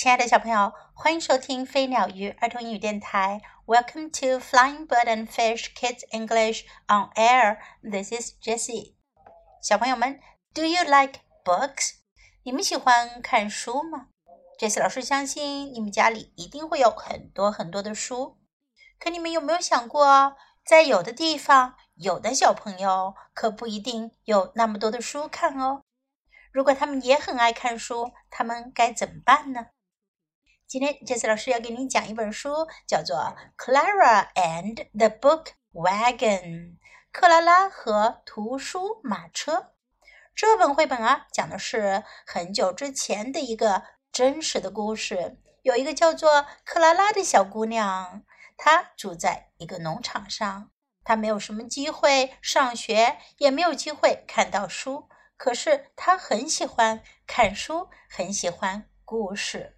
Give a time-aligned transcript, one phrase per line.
[0.00, 3.42] 亲爱的小朋友，欢迎收听飞鸟鱼儿童英语电台。
[3.66, 7.58] Welcome to Flying Bird and Fish Kids English on Air.
[7.82, 8.94] This is Jessie.
[9.60, 10.18] 小朋友们
[10.54, 11.96] ，Do you like books？
[12.44, 14.06] 你们喜欢看书吗
[14.58, 18.38] ？Jessie 老师相信你们家里一定会有很多很多的书。
[18.98, 25.82] 可你们有没有想过，在有的地方，有的小朋友可不一定有那么多的书看哦。
[26.50, 29.66] 如果他们也很爱看书，他们该怎么办呢？
[30.70, 33.16] 今天杰斯老师要给你讲一本书，叫做
[33.56, 36.42] 《Clara and the Book Wagon》
[37.10, 39.72] 克拉拉和图书马车。
[40.32, 45.40] 这本绘本啊，讲的是很久之前的一个真实的故事。
[45.62, 48.22] 有一个叫做克拉拉的小姑娘，
[48.56, 50.70] 她住在一个农场上，
[51.02, 55.08] 她没有什么机会上学，也没有机会看到书。
[55.36, 59.76] 可是她很喜欢看书，很喜欢故事。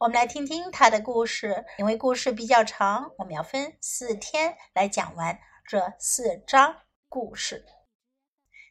[0.00, 5.38] 我们来听听他的故事，因为故事比较长，我们要分四天来讲完
[5.68, 7.64] 这四章故事。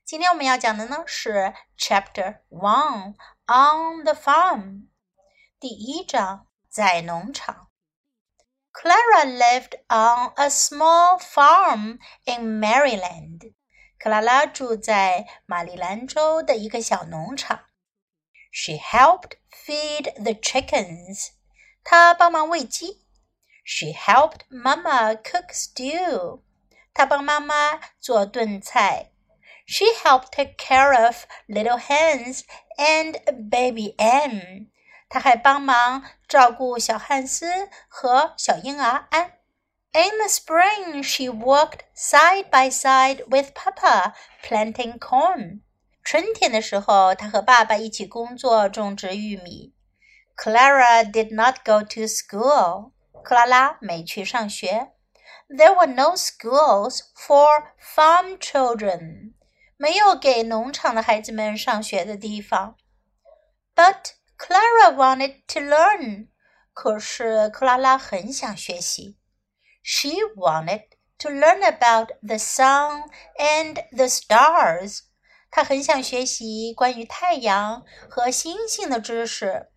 [0.05, 3.15] 今天我们要讲的呢是 Chapter One
[3.47, 4.87] on the Farm，
[5.61, 7.69] 第一章在农场。
[8.73, 13.53] Clara lived on a small farm in Maryland。
[13.97, 17.61] 克拉拉住在马里兰州的一个小农场。
[18.52, 21.30] She helped feed the chickens.
[21.84, 23.02] 她帮忙喂鸡。
[23.64, 26.42] She helped Mama cook stew.
[26.92, 29.10] 她帮妈妈做炖菜。
[29.66, 32.42] She helped take care of little hens
[32.76, 33.18] and
[33.50, 34.68] baby Anne.
[35.08, 39.38] 她还帮忙照顾小汉斯和小婴儿安。
[39.92, 45.60] In the spring, she worked side by side with Papa planting corn.
[46.02, 49.74] 春天的时候，他和爸爸一起工作种植玉米。
[50.36, 52.92] Clara did not go to school.
[53.22, 54.92] 克拉拉没去上学。
[55.48, 59.34] There were no schools for farm children.
[59.76, 62.76] 没有给农场的孩子们上学的地方。
[63.74, 66.28] But Clara wanted to learn.
[66.72, 69.18] 可是克拉拉很想学习。
[69.82, 70.84] She wanted
[71.18, 75.00] to learn about the sun and the stars.
[75.52, 79.70] 他很想学习关于太阳和星星的知识。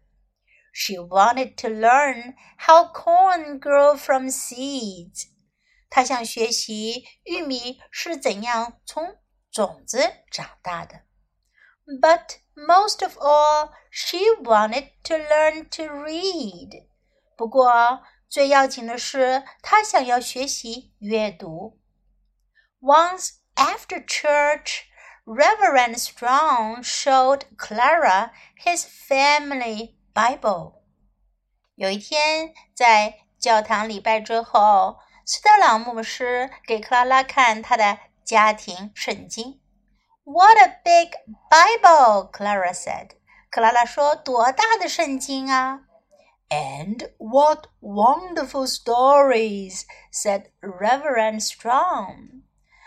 [0.73, 5.27] She wanted to learn how corn grew from seeds.
[5.89, 9.17] 她想学习玉米是怎样从
[9.51, 9.99] 种子
[10.29, 11.01] 长大的。
[12.01, 16.85] But most of all, she wanted to learn to read.
[17.35, 21.79] 不过最要紧的是，她想要学习阅读。
[22.79, 24.83] Once after church.
[25.25, 28.31] Reverend Strong showed Clara
[28.63, 30.81] his family Bible。
[31.75, 39.59] 有一天，在教堂礼拜之后，斯特朗牧师给克拉拉看他的家庭圣经。
[40.23, 41.11] What a big
[41.49, 42.31] Bible!
[42.31, 43.11] Clara said.
[43.49, 45.81] 克拉拉说：“多大的圣经啊！”
[46.49, 49.83] And what wonderful stories!
[50.11, 52.43] said Reverend Strong.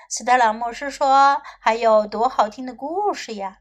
[0.09, 3.61] 斯特朗牧师说：“还有多好听的故事呀！”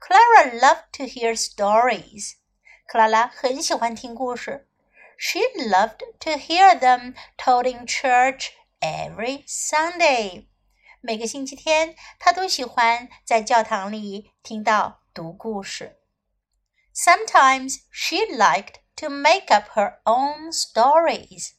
[0.00, 2.34] Clara loved to hear stories。
[2.86, 4.68] 克拉拉很喜欢听故事。
[5.18, 8.48] She loved to hear them told in church
[8.80, 10.46] every Sunday。
[11.02, 15.98] 每个星期天，她都喜欢在教堂里听到读故事。
[16.94, 21.52] Sometimes she liked to make up her own stories。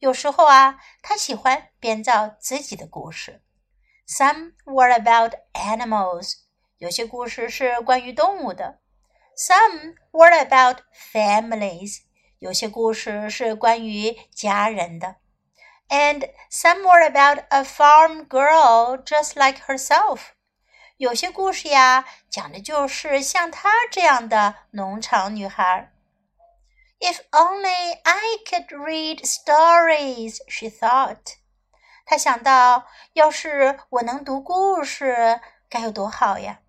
[0.00, 3.42] 有时候啊，他喜欢编造自己的故事。
[4.08, 6.32] Some were about animals，
[6.78, 8.80] 有些故事是关于动物的。
[9.36, 10.78] Some were about
[11.12, 11.98] families，
[12.38, 15.16] 有些故事是关于家人的。
[15.90, 20.20] And some were about a farm girl just like herself，
[20.96, 25.92] 有些故事呀，讲的就是像她这样的农场女孩。
[26.99, 31.35] If only I could read stories, she thought.
[32.05, 36.61] 她想到，要是我能读故事，该有多好呀！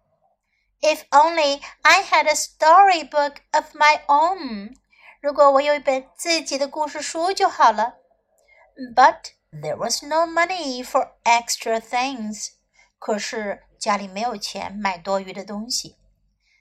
[0.80, 4.76] If only I had a storybook of my own.
[5.20, 7.96] 如果我有一本自己的故事书就好了。
[8.94, 12.50] But there was no money for extra things.
[12.98, 15.96] 可是家里没有钱买多余的东西。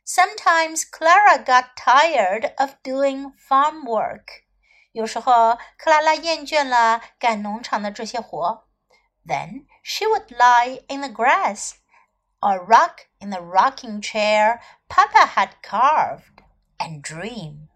[0.10, 4.44] Sometimes Clara got tired of doing farm work.
[4.92, 8.68] 有时候，克拉拉厌倦了干农场的这些活。
[9.26, 11.72] Then she would lie in the grass
[12.40, 16.44] or rock in the rocking chair Papa had carved
[16.78, 17.68] and dream.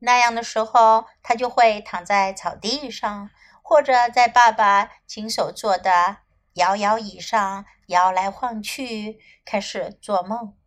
[0.00, 3.30] 那样的时候，他就会躺在草地上，
[3.62, 6.18] 或者在爸爸亲手做的
[6.54, 10.58] 摇摇椅上摇来晃去，开始做梦。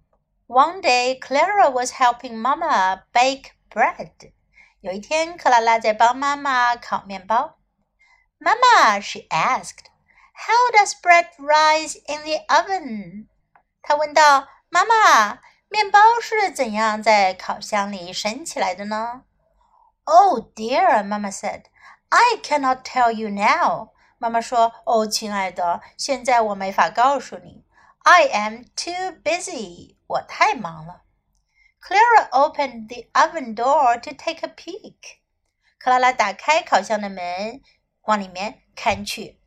[0.50, 4.32] One day, Clara was helping Mama bake bread.
[4.82, 7.58] 有一天，克拉拉在帮妈妈烤面包。
[8.40, 9.86] Mama, she asked,
[10.34, 13.28] "How does bread rise in the oven?"
[13.82, 15.40] 她问道：“妈妈，
[15.70, 19.24] 面包是怎样在烤箱里升起来的呢？”
[20.04, 21.64] Oh dear, Mama said,
[22.10, 23.90] "I cannot tell you now."
[24.20, 27.66] 妈妈说：“哦，亲爱的，现在我没法告诉你。
[28.04, 29.96] I am too busy.
[30.10, 31.04] 我太忙了。
[31.82, 35.20] Clara opened the oven door to take a peek.
[35.78, 37.62] 克拉拉打开烤箱的门，
[38.06, 39.40] 往里面看去。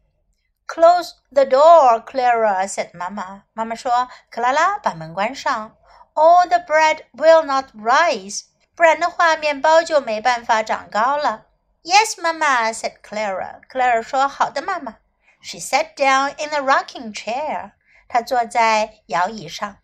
[0.68, 2.90] Close the door, Clara said.
[2.92, 5.76] 妈妈，妈妈说：“克拉拉，把门关上。
[6.14, 8.42] Or the bread will not rise.
[8.76, 11.46] 不然的话，面包就没办法长高了。”
[11.82, 13.62] Yes, Mama said Clara.
[13.68, 14.98] Clara 说：“好的，妈妈。”
[15.40, 17.72] She sat down in the rocking chair.
[18.08, 19.78] 她坐在摇椅上。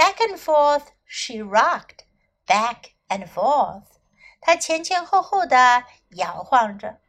[0.00, 2.04] Back and forth she rocked,
[2.46, 3.84] back and forth.
[4.40, 7.00] 她前前后后的摇晃着。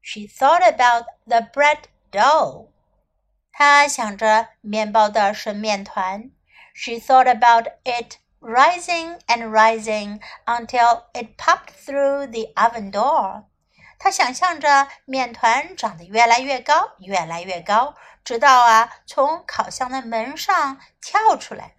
[0.00, 2.68] She thought about the bread dough.
[3.52, 6.30] 她想着面包的生面团。
[6.72, 13.44] She thought about it rising and rising until it popped through the oven door.
[13.98, 21.74] 她想象着面团长得越来越高，越来越高，直到啊从烤箱的门上跳出来。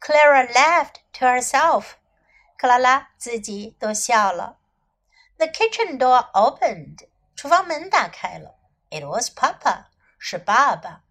[0.00, 1.92] Clara laughed to herself.
[2.58, 4.58] 克拉拉自己都笑了。
[5.36, 7.08] The kitchen door opened.
[7.36, 8.56] 厨房门打开了。
[8.90, 9.86] It was Papa.
[10.18, 11.02] 是爸爸。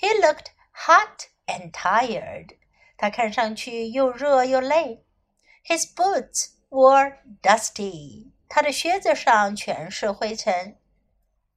[0.00, 2.56] He looked hot and tired.
[2.96, 5.04] 他看上去又热又累。
[5.64, 8.32] His boots were dusty.
[8.48, 10.78] 他的靴子上全是灰尘。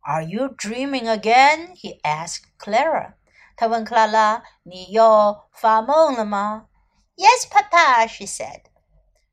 [0.01, 1.75] Are you dreaming again?
[1.75, 3.13] He asked Clara.
[3.56, 6.67] 他问克拉拉：“你又发梦了吗？”
[7.16, 8.62] Yes, Papa, she said.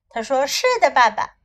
[0.10, 1.38] 她说：“是的，爸爸。”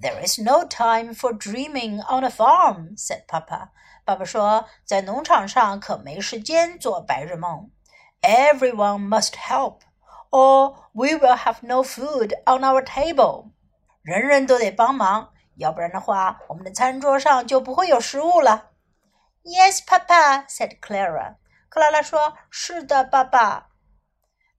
[0.00, 3.68] There is no time for dreaming on a farm, said Papa.
[4.04, 7.70] 爸爸说：“在农场上可没时间做白日梦。”
[8.22, 9.80] Everyone must help,
[10.30, 13.50] or we will have no food on our table.
[14.02, 18.70] 人人都得帮忙，要不然的话，我们的餐桌上就不会有食物了。
[19.44, 21.36] Yes, Papa, said Clara.
[21.68, 23.68] 克拉拉说：“是的，爸爸。”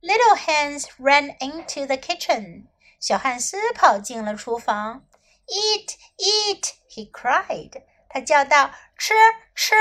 [0.05, 2.69] Little Hans ran into the kitchen.
[2.99, 5.06] 小汉斯跑进了厨房。
[5.46, 6.72] Eat, eat!
[6.88, 7.82] He cried.
[8.08, 9.14] 他叫道：“吃，
[9.55, 9.75] 吃！”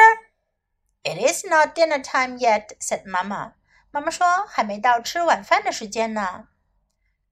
[1.03, 3.53] It is not dinner time yet," said Mama.
[3.91, 6.47] 妈妈说：“还没到吃晚饭的时间呢。”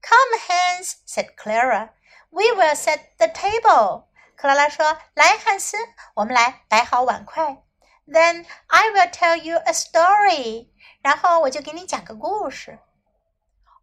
[0.02, 1.90] Come, Hans," said Clara.
[2.30, 4.06] "We will set the table."
[4.36, 5.78] 克拉拉说：“来，汉斯，
[6.16, 7.64] 我们来摆好碗筷。
[8.08, 10.70] Then I will tell you a story.
[11.03, 12.79] 然后我就给你讲个故事。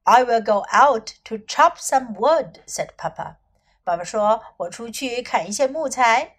[0.04, 3.36] I will go out to chop some wood," said Papa.
[3.84, 6.38] 爸爸说：“我出去砍一些木材。”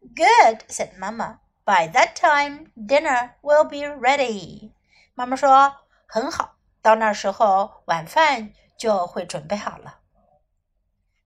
[0.00, 1.38] Good," said Mama.
[1.64, 4.72] "By that time, dinner will be ready."
[5.14, 5.76] 妈妈说
[6.06, 9.98] ：“很好，到那时候晚饭就会准备好了。”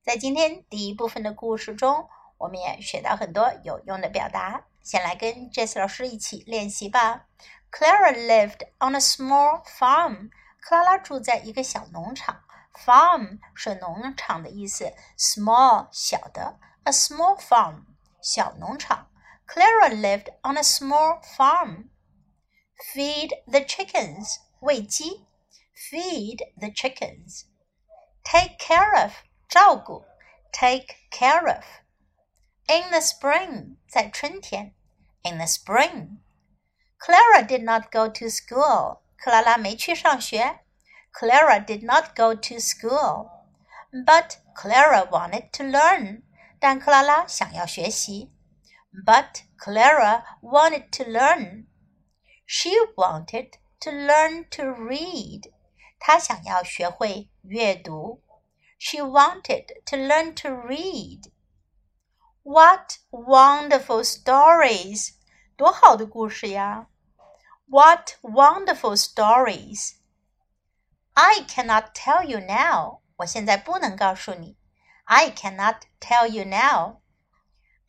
[0.03, 4.65] 在今天第一部分的故事中，我们也学到很多有用的表达。
[4.83, 7.27] 先来跟 Jess 老师一起练习吧。
[7.76, 10.30] Clara lived on a small farm.
[10.60, 12.44] 克拉拉住在一个小农场。
[12.74, 17.84] Farm 是农场的意思，small 小的，a small farm
[18.22, 19.10] 小农场。
[19.46, 21.90] Clara lived on a small farm.
[22.94, 25.26] Feed the chickens 喂鸡，
[25.76, 27.44] feed the chickens.
[28.24, 29.12] Take care of
[29.50, 30.06] 照顾，
[30.54, 31.64] take care of.
[32.68, 34.74] In the spring 在春天，
[35.24, 36.20] in the spring.
[36.98, 39.02] Clara did not go to school.
[39.18, 40.60] 克拉拉没去上学。
[41.12, 43.30] Clara did not go to school.
[43.92, 46.22] But Clara wanted to learn.
[46.60, 48.32] 但克拉拉想要学习。
[49.06, 51.66] But Clara wanted to learn.
[52.46, 55.52] She wanted to learn to read.
[56.00, 58.22] 她想要学会阅读。
[58.78, 61.32] She wanted to learn to read.
[62.44, 65.14] What wonderful stories!
[65.56, 66.88] 多好的故事呀！
[67.68, 69.96] What wonderful stories!
[71.14, 73.02] I cannot tell you now.
[73.18, 74.58] 我现在不能告诉你。
[75.06, 77.02] I cannot tell you now.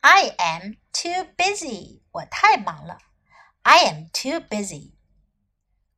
[0.01, 2.01] I am too busy.
[2.11, 2.99] 我太忙了。
[3.63, 4.93] I am too busy.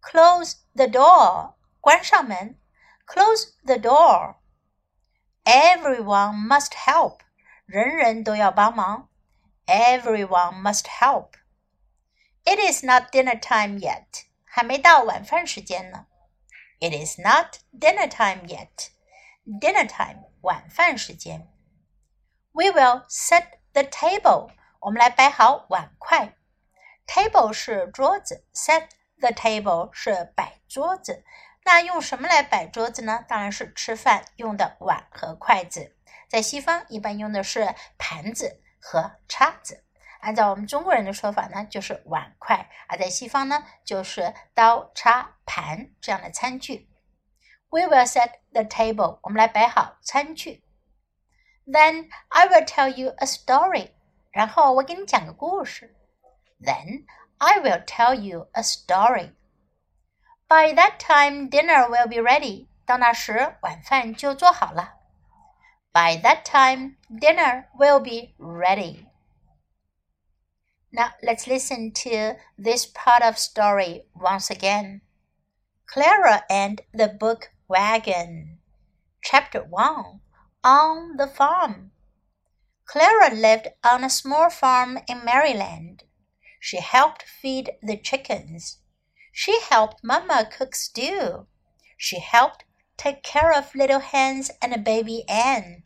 [0.02, 1.56] Close the door.
[1.82, 2.60] 关上门。
[3.08, 4.36] Close the door.
[5.44, 7.20] Everyone must help.
[7.66, 9.10] 人人都要帮忙。
[9.66, 11.32] Everyone must help.
[12.45, 14.25] It is not dinner time yet.
[14.45, 16.07] 还没到晚饭时间呢。
[16.81, 18.89] It is not dinner time yet.
[19.45, 21.47] Dinner time 晚饭时间。
[22.53, 24.51] We will set the table.
[24.81, 26.35] 我们来摆好碗筷。
[27.07, 31.25] Table 是桌子，set the table 是摆桌子。
[31.65, 33.25] 那用什么来摆桌子呢？
[33.29, 35.95] 当然是吃饭用的碗和筷子。
[36.29, 39.85] 在西方一般用的是盘子和叉子。
[40.22, 46.90] 按照我们中国人的说法呢，就是碗筷；而在西方呢，就是刀叉盘这样的餐具。
[47.70, 49.20] We will set the table。
[49.24, 50.64] 我们来摆好餐具。
[51.66, 53.92] Then I will tell you a story。
[54.32, 55.96] 然后我给你讲个故事。
[56.62, 57.06] Then
[57.38, 59.34] I will tell you a story.
[60.48, 62.68] By that time, dinner will be ready.
[62.86, 64.94] 到那时，晚饭就做好了。
[65.92, 69.06] By that time, dinner will be ready.
[70.93, 75.03] Now let's listen to this part of story once again.
[75.87, 78.59] Clara and the Book Wagon.
[79.23, 80.21] Chapter 1
[80.65, 81.93] On the Farm.
[82.87, 86.03] Clara lived on a small farm in Maryland.
[86.59, 88.79] She helped feed the chickens.
[89.31, 91.47] She helped Mamma cook stew.
[91.97, 92.65] She helped
[92.97, 95.85] take care of little Hans and baby Anne.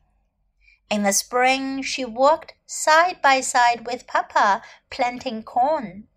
[0.91, 6.09] In the spring, she worked side by side with Papa planting corn.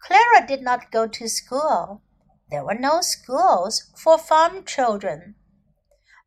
[0.00, 2.02] Clara did not go to school.
[2.50, 5.36] There were no schools for farm children.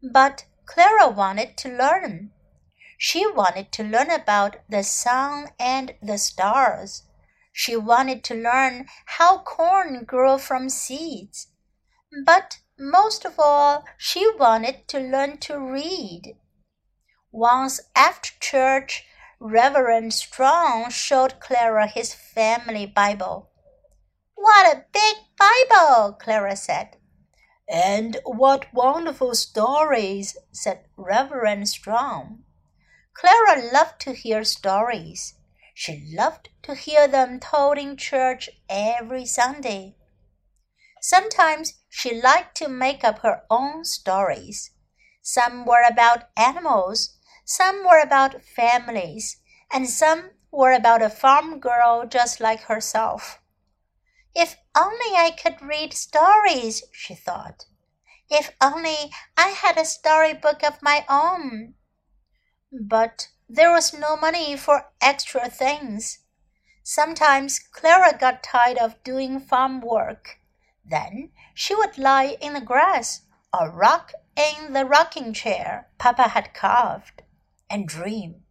[0.01, 2.31] But Clara wanted to learn.
[2.97, 7.03] She wanted to learn about the sun and the stars.
[7.51, 11.47] She wanted to learn how corn grew from seeds.
[12.25, 16.37] But most of all, she wanted to learn to read.
[17.37, 19.03] Once after church,
[19.41, 23.49] Reverend Strong showed Clara his family Bible.
[24.35, 26.95] What a big Bible, Clara said.
[27.67, 32.43] And what wonderful stories, said Reverend Strong.
[33.13, 35.33] Clara loved to hear stories.
[35.73, 39.97] She loved to hear them told in church every Sunday.
[41.01, 44.71] Sometimes she liked to make up her own stories.
[45.21, 49.37] Some were about animals, some were about families,
[49.71, 53.39] and some were about a farm girl just like herself.
[54.33, 57.65] If only I could read stories, she thought.
[58.31, 61.75] If only I had a storybook of my own.
[62.71, 66.23] But there was no money for extra things.
[66.81, 70.39] Sometimes Clara got tired of doing farm work.
[70.83, 73.21] Then she would lie in the grass
[73.53, 77.21] or rock in the rocking chair Papa had carved
[77.69, 78.43] and dream.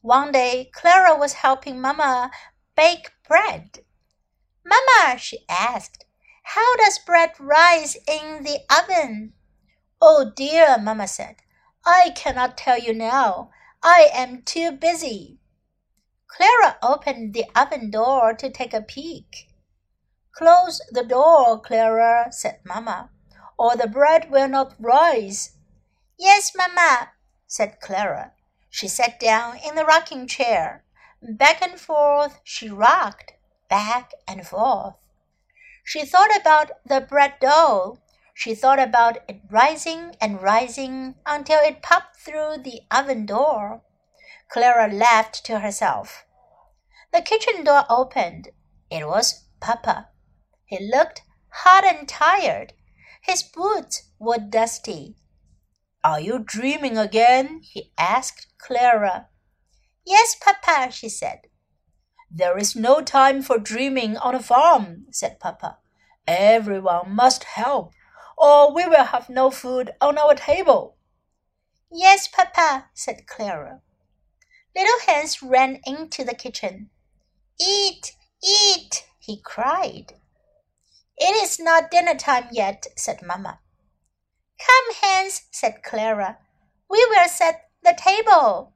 [0.00, 2.30] One day, Clara was helping Mamma
[2.76, 3.80] bake bread.
[4.64, 6.04] Mamma, she asked,
[6.54, 9.34] how does bread rise in the oven?
[10.00, 11.36] Oh dear, Mamma said,
[11.84, 13.50] I cannot tell you now.
[13.82, 15.40] I am too busy.
[16.26, 19.48] Clara opened the oven door to take a peek.
[20.32, 23.10] Close the door, Clara, said Mamma,
[23.58, 25.56] or the bread will not rise.
[26.18, 27.10] Yes, Mamma,
[27.48, 28.32] said Clara.
[28.70, 30.84] She sat down in the rocking chair.
[31.22, 33.32] Back and forth she rocked,
[33.68, 34.94] back and forth.
[35.82, 37.98] She thought about the bread dough.
[38.34, 43.82] She thought about it rising and rising until it popped through the oven door.
[44.50, 46.26] Clara laughed to herself.
[47.12, 48.50] The kitchen door opened.
[48.90, 50.10] It was Papa.
[50.66, 52.74] He looked hot and tired.
[53.22, 55.16] His boots were dusty.
[56.04, 57.60] Are you dreaming again?
[57.62, 59.28] he asked Clara.
[60.06, 61.48] Yes, Papa, she said.
[62.30, 65.78] There is no time for dreaming on a farm, said Papa.
[66.26, 67.92] Everyone must help,
[68.36, 70.96] or we will have no food on our table.
[71.90, 73.80] Yes, Papa, said Clara.
[74.76, 76.90] Little Hans ran into the kitchen.
[77.60, 78.14] Eat,
[78.44, 80.14] eat, he cried.
[81.16, 83.58] It is not dinner time yet, said Mamma.
[84.59, 86.37] Come, Hans, said Clara.
[86.89, 88.73] We will set the table.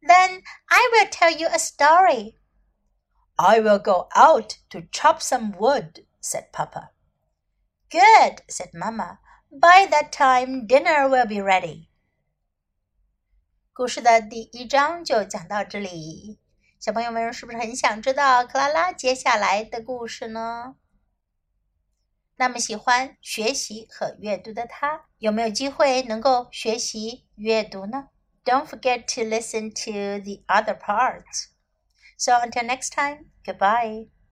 [0.00, 2.36] Then I will tell you a story.
[3.38, 6.90] I will go out to chop some wood, said Papa.
[7.90, 9.18] Good, said Mamma.
[9.50, 11.88] By that time, dinner will be ready.
[13.72, 16.40] 故事的第一章就讲到这里，
[16.80, 20.76] 小朋友们是不是很想知道克拉拉接下来的故事呢？
[22.37, 28.09] 那么喜欢学习和阅读的他有没有机会能够学习阅读呢
[28.43, 31.47] don't forget to listen to the other parts
[32.17, 34.09] so until next time goodbye